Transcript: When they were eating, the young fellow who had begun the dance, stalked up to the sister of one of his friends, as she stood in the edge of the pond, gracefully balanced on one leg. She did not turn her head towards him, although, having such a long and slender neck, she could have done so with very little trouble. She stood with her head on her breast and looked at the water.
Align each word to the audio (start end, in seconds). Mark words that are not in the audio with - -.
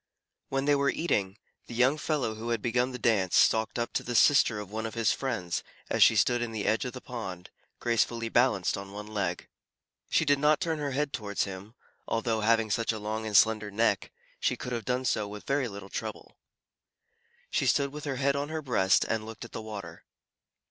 When 0.49 0.65
they 0.65 0.73
were 0.73 0.89
eating, 0.89 1.37
the 1.67 1.75
young 1.75 1.99
fellow 1.99 2.33
who 2.33 2.49
had 2.49 2.59
begun 2.59 2.91
the 2.91 2.97
dance, 2.97 3.35
stalked 3.37 3.77
up 3.77 3.93
to 3.93 4.01
the 4.01 4.15
sister 4.15 4.59
of 4.59 4.71
one 4.71 4.87
of 4.87 4.95
his 4.95 5.11
friends, 5.11 5.61
as 5.91 6.01
she 6.01 6.15
stood 6.15 6.41
in 6.41 6.51
the 6.51 6.65
edge 6.65 6.85
of 6.85 6.93
the 6.93 7.01
pond, 7.01 7.51
gracefully 7.79 8.27
balanced 8.27 8.79
on 8.79 8.91
one 8.93 9.05
leg. 9.05 9.47
She 10.09 10.25
did 10.25 10.39
not 10.39 10.59
turn 10.59 10.79
her 10.79 10.89
head 10.93 11.13
towards 11.13 11.43
him, 11.43 11.75
although, 12.07 12.41
having 12.41 12.71
such 12.71 12.91
a 12.91 12.97
long 12.97 13.27
and 13.27 13.37
slender 13.37 13.69
neck, 13.69 14.11
she 14.39 14.57
could 14.57 14.71
have 14.71 14.85
done 14.85 15.05
so 15.05 15.27
with 15.27 15.45
very 15.45 15.67
little 15.67 15.89
trouble. 15.89 16.35
She 17.51 17.67
stood 17.67 17.91
with 17.93 18.05
her 18.05 18.15
head 18.15 18.35
on 18.35 18.49
her 18.49 18.63
breast 18.63 19.05
and 19.07 19.23
looked 19.23 19.45
at 19.45 19.51
the 19.51 19.61
water. 19.61 20.03